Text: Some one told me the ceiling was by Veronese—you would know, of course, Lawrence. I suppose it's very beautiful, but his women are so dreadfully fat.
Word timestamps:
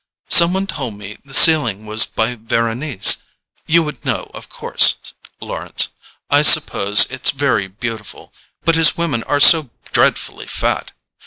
Some 0.29 0.51
one 0.55 0.65
told 0.65 0.97
me 0.97 1.19
the 1.23 1.31
ceiling 1.31 1.85
was 1.85 2.07
by 2.07 2.33
Veronese—you 2.33 3.83
would 3.83 4.03
know, 4.03 4.31
of 4.33 4.49
course, 4.49 4.95
Lawrence. 5.39 5.89
I 6.27 6.41
suppose 6.41 7.05
it's 7.11 7.29
very 7.29 7.67
beautiful, 7.67 8.33
but 8.65 8.73
his 8.73 8.97
women 8.97 9.21
are 9.25 9.39
so 9.39 9.69
dreadfully 9.93 10.47
fat. 10.47 10.91